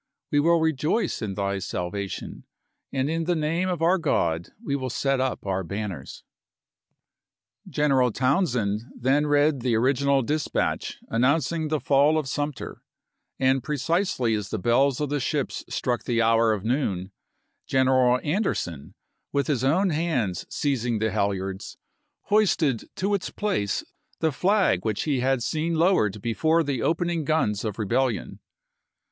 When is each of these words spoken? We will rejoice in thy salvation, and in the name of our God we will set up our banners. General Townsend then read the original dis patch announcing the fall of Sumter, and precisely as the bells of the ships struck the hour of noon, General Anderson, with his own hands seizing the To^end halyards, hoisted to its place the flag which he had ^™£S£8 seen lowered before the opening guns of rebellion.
We 0.31 0.39
will 0.39 0.59
rejoice 0.59 1.21
in 1.21 1.35
thy 1.35 1.59
salvation, 1.59 2.45
and 2.91 3.07
in 3.07 3.25
the 3.25 3.35
name 3.35 3.69
of 3.69 3.83
our 3.83 3.99
God 3.99 4.49
we 4.59 4.75
will 4.75 4.89
set 4.89 5.19
up 5.19 5.45
our 5.45 5.63
banners. 5.63 6.23
General 7.69 8.11
Townsend 8.11 8.81
then 8.95 9.27
read 9.27 9.59
the 9.59 9.75
original 9.75 10.23
dis 10.23 10.47
patch 10.47 10.97
announcing 11.09 11.67
the 11.67 11.79
fall 11.79 12.17
of 12.17 12.27
Sumter, 12.27 12.81
and 13.37 13.63
precisely 13.63 14.33
as 14.33 14.49
the 14.49 14.57
bells 14.57 14.99
of 14.99 15.09
the 15.09 15.19
ships 15.19 15.63
struck 15.69 16.05
the 16.05 16.19
hour 16.19 16.51
of 16.51 16.65
noon, 16.65 17.11
General 17.67 18.19
Anderson, 18.23 18.95
with 19.31 19.45
his 19.45 19.63
own 19.63 19.91
hands 19.91 20.47
seizing 20.49 20.97
the 20.97 21.09
To^end 21.09 21.11
halyards, 21.11 21.77
hoisted 22.21 22.85
to 22.95 23.13
its 23.13 23.29
place 23.29 23.83
the 24.17 24.31
flag 24.31 24.83
which 24.83 25.03
he 25.03 25.19
had 25.19 25.41
^™£S£8 25.41 25.43
seen 25.43 25.75
lowered 25.75 26.23
before 26.23 26.63
the 26.63 26.81
opening 26.81 27.23
guns 27.23 27.63
of 27.63 27.77
rebellion. 27.77 28.39